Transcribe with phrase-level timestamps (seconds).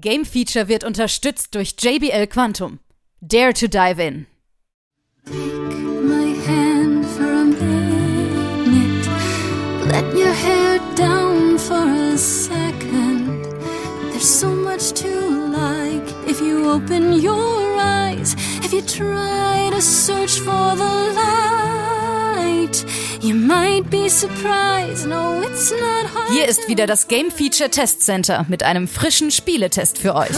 [0.00, 2.80] Game Feature wird unterstützt durch JBL Quantum.
[3.22, 4.26] Dare to dive in.
[9.88, 13.46] Let your hair down for a second.
[14.10, 15.08] There's so much to
[15.50, 18.34] like if you open your eyes.
[18.62, 21.75] If you try to search for the light,
[25.06, 25.42] No.
[26.32, 30.30] Hier ist wieder das Game Feature Test Center mit einem frischen Spieletest für euch.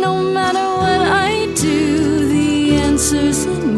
[0.00, 3.71] No matter what I do, the answer's in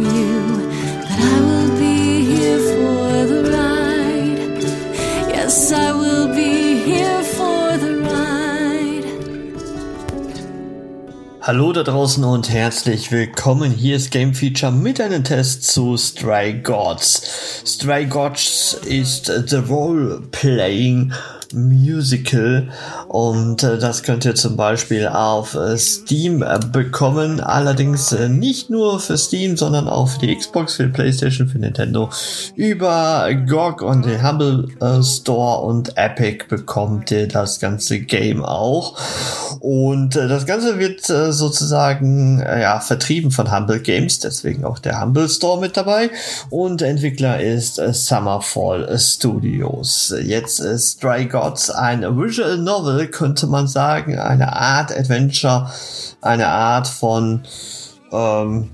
[11.46, 13.70] Hallo da draußen und herzlich willkommen.
[13.70, 17.60] Hier ist Game Feature mit einem Test zu Stray Gods.
[17.66, 21.12] Stray Gods ist The Role Playing
[21.52, 22.69] Musical
[23.08, 27.41] und äh, das könnt ihr zum Beispiel auf äh, Steam äh, bekommen.
[27.41, 32.10] Allerdings nicht nur für Steam, sondern auch für die Xbox, für die Playstation, für Nintendo.
[32.56, 34.69] Über GOG und den Humble
[35.02, 38.98] Store und Epic bekommt ihr das ganze Game auch.
[39.60, 45.28] Und das Ganze wird sozusagen äh, ja, vertrieben von Humble Games, deswegen auch der Humble
[45.28, 46.10] Store mit dabei.
[46.50, 50.14] Und Entwickler ist äh, Summerfall Studios.
[50.22, 55.70] Jetzt ist Stray Gods ein Visual Novel, könnte man sagen, eine Art Adventure,
[56.20, 57.42] eine Art von
[58.12, 58.70] ähm,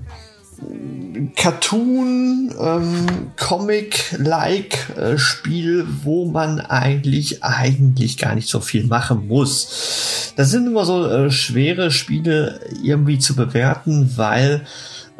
[1.35, 10.33] Cartoon, ähm, Comic-like äh, Spiel, wo man eigentlich eigentlich gar nicht so viel machen muss.
[10.35, 14.65] Das sind immer so äh, schwere Spiele irgendwie zu bewerten, weil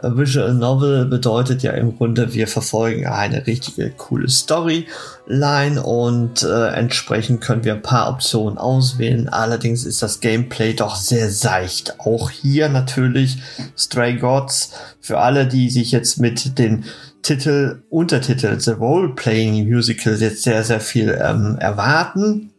[0.04, 7.42] Visual Novel bedeutet ja im Grunde, wir verfolgen eine richtige coole Storyline und äh, entsprechend
[7.42, 9.30] können wir ein paar Optionen auswählen.
[9.30, 12.00] Allerdings ist das Gameplay doch sehr seicht.
[12.00, 13.38] Auch hier natürlich
[13.78, 16.86] Stray Gods für alle, die sich jetzt mit den
[17.22, 22.52] Titel, Untertitel The Role Playing Musical jetzt sehr, sehr viel ähm, erwarten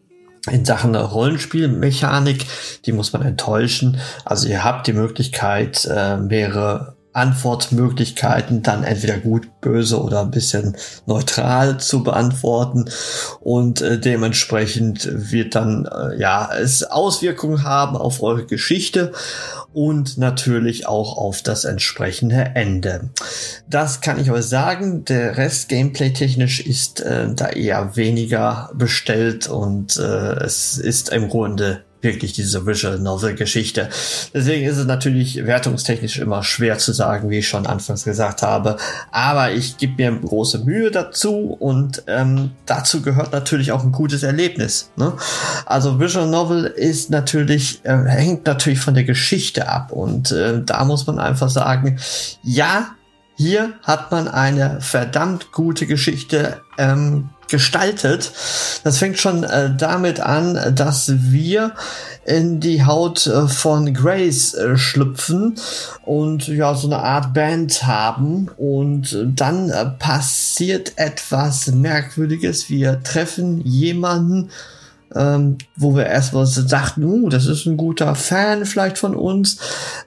[0.51, 2.47] in Sachen Rollenspielmechanik,
[2.85, 3.99] die muss man enttäuschen.
[4.25, 10.77] Also ihr habt die Möglichkeit, äh, mehrere Antwortmöglichkeiten dann entweder gut, böse oder ein bisschen
[11.07, 12.87] neutral zu beantworten
[13.41, 19.13] und äh, dementsprechend wird dann äh, ja es Auswirkungen haben auf eure Geschichte
[19.73, 23.11] und natürlich auch auf das entsprechende Ende.
[23.69, 25.05] Das kann ich euch sagen.
[25.05, 31.29] Der Rest gameplay technisch ist äh, da eher weniger bestellt und äh, es ist im
[31.29, 33.89] Grunde wirklich diese Visual Novel Geschichte.
[34.35, 38.77] Deswegen ist es natürlich wertungstechnisch immer schwer zu sagen, wie ich schon anfangs gesagt habe.
[39.11, 44.23] Aber ich gebe mir große Mühe dazu und ähm, dazu gehört natürlich auch ein gutes
[44.23, 44.91] Erlebnis.
[44.97, 45.13] Ne?
[45.67, 50.85] Also Visual Novel ist natürlich, äh, hängt natürlich von der Geschichte ab und äh, da
[50.85, 51.99] muss man einfach sagen,
[52.43, 52.95] ja,
[53.37, 58.33] hier hat man eine verdammt gute Geschichte ähm, gestaltet.
[58.83, 61.75] Das fängt schon äh, damit an, dass wir
[62.25, 65.57] in die Haut äh, von Grace äh, schlüpfen
[66.05, 72.71] und ja so eine Art Band haben und dann äh, passiert etwas Merkwürdiges.
[72.71, 74.51] Wir treffen jemanden,
[75.15, 79.59] ähm, wo wir erstmal dachten, uh, das ist ein guter Fan vielleicht von uns.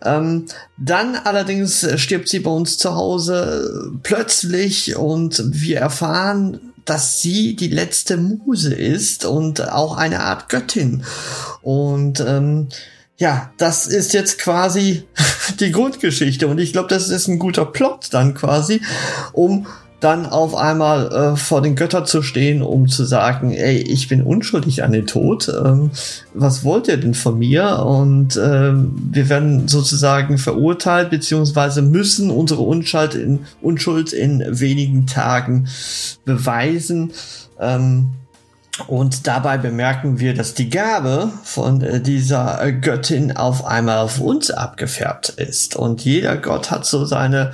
[0.04, 0.46] Ähm,
[0.78, 7.68] dann allerdings stirbt sie bei uns zu Hause plötzlich und wir erfahren, dass sie die
[7.68, 11.04] letzte Muse ist und auch eine Art Göttin.
[11.62, 12.70] Und ähm,
[13.18, 15.04] ja, das ist jetzt quasi
[15.60, 16.48] die Grundgeschichte.
[16.48, 18.82] Und ich glaube, das ist ein guter Plot dann quasi,
[19.34, 19.68] um
[20.06, 24.22] dann auf einmal äh, vor den Göttern zu stehen, um zu sagen, ey, ich bin
[24.22, 25.50] unschuldig an den Tod.
[25.50, 25.90] Ähm,
[26.36, 27.80] was wollt ihr denn von mir?
[27.80, 35.68] Und ähm, wir werden sozusagen verurteilt, beziehungsweise müssen unsere Unschuld in, Unschuld in wenigen Tagen
[36.24, 37.12] beweisen.
[37.60, 38.12] Ähm,
[38.88, 44.52] und dabei bemerken wir, dass die Gabe von äh, dieser Göttin auf einmal auf uns
[44.52, 45.78] abgefärbt ist.
[45.78, 47.54] Und jeder Gott hat so seine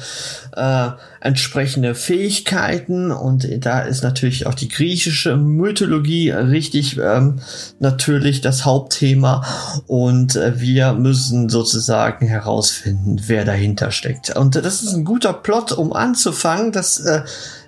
[0.55, 0.89] äh,
[1.19, 3.11] entsprechende Fähigkeiten.
[3.11, 7.39] Und da ist natürlich auch die griechische Mythologie richtig ähm,
[7.77, 9.45] natürlich das Hauptthema.
[9.85, 14.35] Und äh, wir müssen sozusagen herausfinden, wer dahinter steckt.
[14.35, 16.71] Und das ist ein guter Plot, um anzufangen.
[16.71, 17.21] Das äh,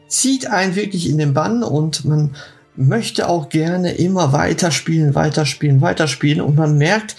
[0.08, 2.32] zieht einen wirklich in den Bann und man
[2.76, 7.16] möchte auch gerne immer weiterspielen, weiterspielen, weiterspielen und man merkt,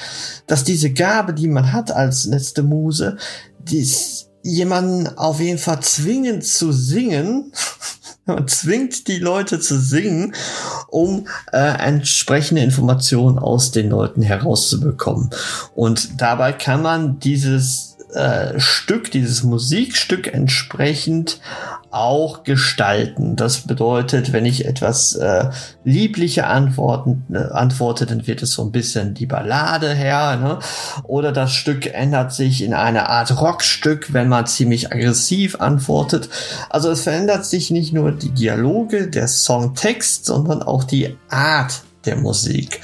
[0.47, 3.17] dass diese Gabe, die man hat als letzte Muse,
[3.59, 7.53] dies jemanden auf jeden Fall zwingen zu singen,
[8.27, 10.35] Man zwingt die Leute zu singen,
[10.89, 15.29] um äh, entsprechende Informationen aus den Leuten herauszubekommen.
[15.75, 21.41] Und dabei kann man dieses äh, Stück, dieses Musikstück entsprechend
[21.91, 23.37] auch gestalten.
[23.37, 25.51] Das bedeutet, wenn ich etwas äh,
[25.85, 30.59] liebliche Antworten äh, antworte, dann wird es so ein bisschen die Ballade her, ne?
[31.05, 36.29] Oder das Stück ändert sich in eine Art Rockstück, wenn man ziemlich aggressiv antwortet.
[36.69, 42.17] Also es verändert sich nicht nur die Dialoge, der Songtext, sondern auch die Art der
[42.17, 42.81] Musik.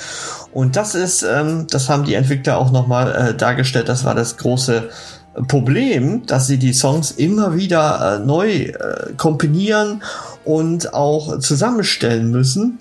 [0.53, 4.37] Und das ist, ähm, das haben die Entwickler auch nochmal äh, dargestellt, das war das
[4.37, 4.89] große
[5.47, 10.03] Problem, dass sie die Songs immer wieder äh, neu äh, komponieren
[10.45, 12.79] und auch zusammenstellen müssen.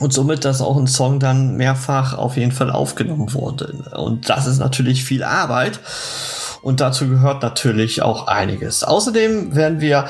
[0.00, 3.74] Und somit, dass auch ein Song dann mehrfach auf jeden Fall aufgenommen wurde.
[3.96, 5.80] Und das ist natürlich viel Arbeit.
[6.62, 8.84] Und dazu gehört natürlich auch einiges.
[8.84, 10.08] Außerdem werden wir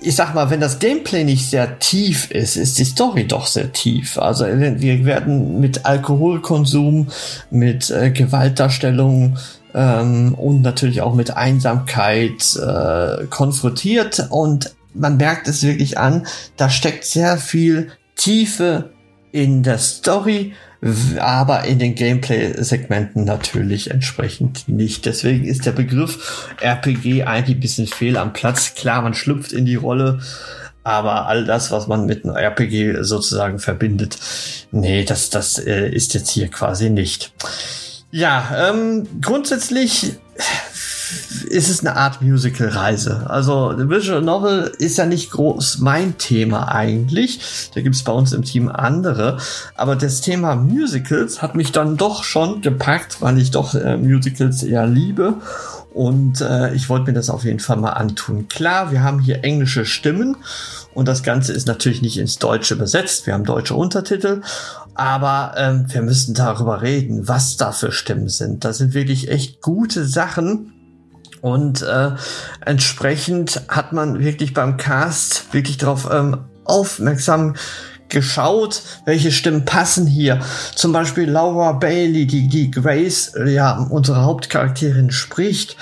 [0.00, 3.72] ich sag mal, wenn das Gameplay nicht sehr tief ist, ist die Story doch sehr
[3.72, 4.18] tief.
[4.18, 7.08] Also wir werden mit Alkoholkonsum,
[7.50, 9.36] mit äh, Gewaltdarstellung
[9.76, 16.26] ähm, und natürlich auch mit Einsamkeit äh, konfrontiert und man merkt es wirklich an,
[16.56, 18.90] da steckt sehr viel Tiefe
[19.30, 20.54] in der Story,
[21.18, 25.04] aber in den Gameplay-Segmenten natürlich entsprechend nicht.
[25.04, 28.74] Deswegen ist der Begriff RPG eigentlich ein bisschen fehl am Platz.
[28.74, 30.20] Klar, man schlüpft in die Rolle,
[30.84, 34.16] aber all das, was man mit einem RPG sozusagen verbindet,
[34.70, 37.32] nee, das, das äh, ist jetzt hier quasi nicht.
[38.10, 40.16] Ja, ähm, grundsätzlich
[41.48, 43.28] ist es eine Art Musical-Reise.
[43.28, 47.70] Also The Visual Novel ist ja nicht groß mein Thema eigentlich.
[47.74, 49.38] Da gibt es bei uns im Team andere.
[49.74, 54.62] Aber das Thema Musicals hat mich dann doch schon gepackt, weil ich doch äh, Musicals
[54.62, 55.34] eher liebe.
[55.92, 58.48] Und äh, ich wollte mir das auf jeden Fall mal antun.
[58.48, 60.36] Klar, wir haben hier englische Stimmen
[60.92, 63.26] und das Ganze ist natürlich nicht ins Deutsche übersetzt.
[63.26, 64.42] Wir haben deutsche Untertitel.
[64.96, 68.64] Aber ähm, wir müssen darüber reden, was da für Stimmen sind.
[68.64, 70.72] Das sind wirklich echt gute Sachen.
[71.42, 72.12] Und äh,
[72.64, 77.54] entsprechend hat man wirklich beim Cast wirklich darauf ähm, aufmerksam
[78.08, 80.40] geschaut, welche Stimmen passen hier.
[80.74, 85.76] Zum Beispiel Laura Bailey, die, die Grace, ja, unsere Hauptcharakterin spricht.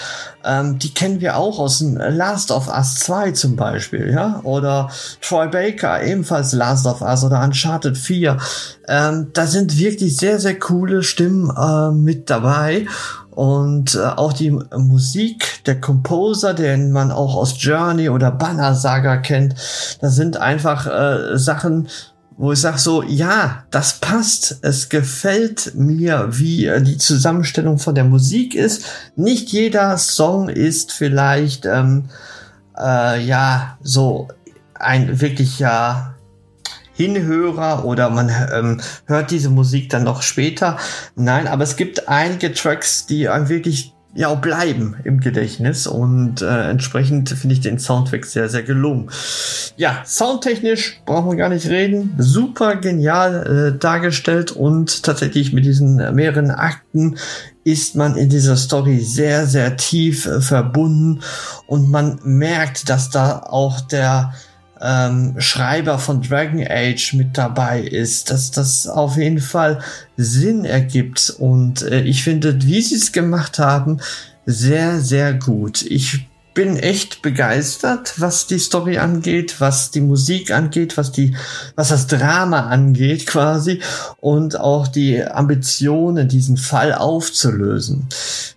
[0.45, 4.41] Ähm, die kennen wir auch aus dem Last of Us 2 zum Beispiel, ja.
[4.43, 4.91] Oder
[5.23, 8.37] Troy Baker, ebenfalls Last of Us oder Uncharted 4.
[8.87, 12.87] Ähm, da sind wirklich sehr, sehr coole Stimmen äh, mit dabei.
[13.31, 19.17] Und äh, auch die Musik, der Composer, den man auch aus Journey oder Banner Saga
[19.17, 19.55] kennt,
[20.01, 21.89] das sind einfach äh, Sachen,
[22.37, 27.95] wo ich sage so, ja, das passt, es gefällt mir, wie äh, die Zusammenstellung von
[27.95, 28.85] der Musik ist.
[29.17, 32.09] Nicht jeder Song ist vielleicht, ähm,
[32.77, 34.29] äh, ja, so
[34.75, 36.15] ein wirklich ja
[36.95, 40.79] Hinhörer oder man ähm, hört diese Musik dann noch später.
[41.17, 46.41] Nein, aber es gibt einige Tracks, die einem wirklich ja auch bleiben im Gedächtnis und
[46.41, 49.11] äh, entsprechend finde ich den Soundtrack sehr, sehr gelungen.
[49.77, 52.15] Ja, soundtechnisch brauchen wir gar nicht reden.
[52.19, 57.17] Super genial äh, dargestellt und tatsächlich mit diesen mehreren Akten
[57.65, 61.21] ist man in dieser Story sehr, sehr tief äh, verbunden
[61.67, 64.33] und man merkt, dass da auch der
[64.85, 69.81] ähm, Schreiber von Dragon Age mit dabei ist, dass das auf jeden Fall
[70.17, 71.35] Sinn ergibt.
[71.39, 74.01] Und äh, ich finde, wie sie es gemacht haben,
[74.47, 75.83] sehr, sehr gut.
[75.83, 81.37] Ich bin echt begeistert, was die Story angeht, was die Musik angeht, was die,
[81.75, 83.81] was das Drama angeht quasi
[84.21, 88.09] und auch die Ambitionen, diesen Fall aufzulösen.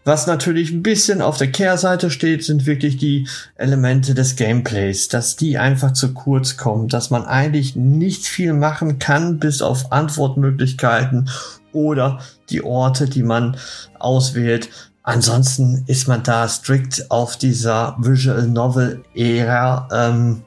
[0.05, 5.35] Was natürlich ein bisschen auf der Kehrseite steht, sind wirklich die Elemente des Gameplays, dass
[5.35, 11.29] die einfach zu kurz kommen, dass man eigentlich nicht viel machen kann, bis auf Antwortmöglichkeiten
[11.73, 13.57] oder die Orte, die man
[13.99, 14.69] auswählt,
[15.07, 20.41] Ansonsten ist man da strikt auf dieser Visual Novel Ära, ähm,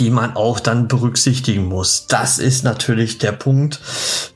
[0.00, 2.08] die man auch dann berücksichtigen muss.
[2.08, 3.78] Das ist natürlich der Punkt.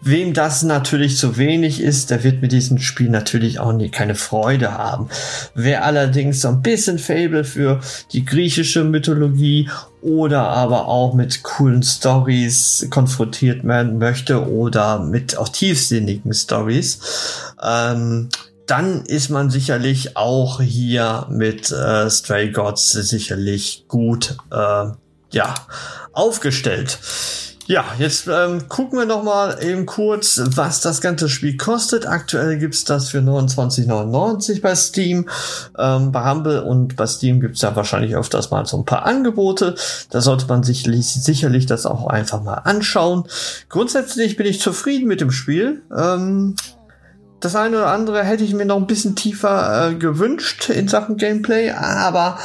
[0.00, 4.14] Wem das natürlich zu wenig ist, der wird mit diesem Spiel natürlich auch nie keine
[4.14, 5.08] Freude haben.
[5.56, 7.80] Wer allerdings so ein bisschen Fable für
[8.12, 9.68] die griechische Mythologie
[10.02, 17.00] oder aber auch mit coolen Stories konfrontiert werden möchte oder mit auch tiefsinnigen Stories,
[17.61, 18.28] ähm,
[18.66, 24.87] dann ist man sicherlich auch hier mit äh, Stray Gods sicherlich gut äh,
[25.33, 25.54] ja
[26.12, 26.99] aufgestellt.
[27.66, 32.07] Ja, jetzt ähm, gucken wir noch mal eben kurz, was das ganze Spiel kostet.
[32.09, 35.28] Aktuell gibt's das für 29,99 bei Steam.
[35.78, 39.76] Ähm, bei Humble und bei Steam gibt's ja wahrscheinlich öfters mal so ein paar Angebote.
[40.11, 43.25] Da sollte man sich sicherlich das auch einfach mal anschauen.
[43.69, 45.83] Grundsätzlich bin ich zufrieden mit dem Spiel.
[45.97, 46.57] Ähm,
[47.42, 51.16] das eine oder andere hätte ich mir noch ein bisschen tiefer äh, gewünscht in Sachen
[51.16, 52.38] Gameplay, aber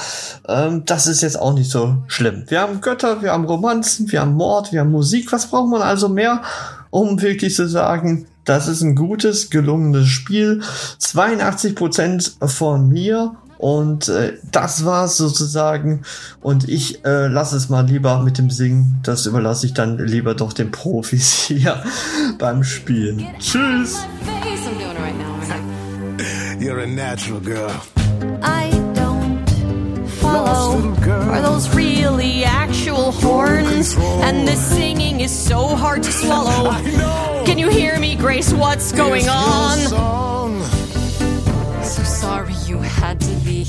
[0.47, 2.45] ähm, das ist jetzt auch nicht so schlimm.
[2.47, 5.31] Wir haben Götter, wir haben Romanzen, wir haben Mord, wir haben Musik.
[5.31, 6.41] Was braucht man also mehr,
[6.89, 10.61] um wirklich zu sagen, das ist ein gutes, gelungenes Spiel.
[10.99, 16.03] 82% von mir und äh, das war's sozusagen.
[16.41, 18.99] Und ich äh, lasse es mal lieber mit dem Singen.
[19.03, 21.83] Das überlasse ich dann lieber doch den Profis hier
[22.37, 23.25] beim Spielen.
[23.39, 23.97] Tschüss!
[26.59, 27.71] You're a natural girl.
[28.41, 29.47] I don't
[30.19, 30.91] follow.
[31.31, 33.95] Are those really actual horns?
[34.23, 36.71] And this singing is so hard to swallow.
[37.45, 38.51] Can you hear me, Grace?
[38.53, 40.36] What's going on?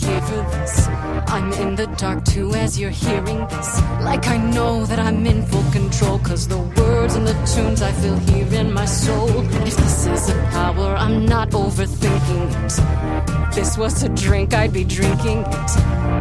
[0.09, 0.89] Here for this.
[1.29, 3.71] I'm in the dark too as you're hearing this.
[4.11, 6.19] Like I know that I'm in full control.
[6.21, 9.29] Cause the words and the tunes I feel here in my soul.
[9.67, 13.55] If this is a power, I'm not overthinking it.
[13.55, 15.71] This was a drink, I'd be drinking it.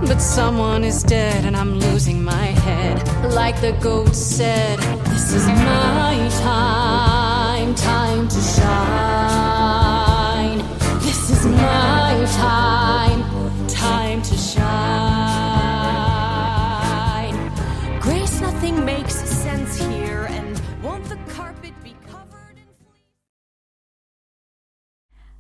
[0.10, 2.96] But someone is dead and I'm losing my head.
[3.34, 4.80] Like the goat said,
[5.12, 7.27] this is my time, time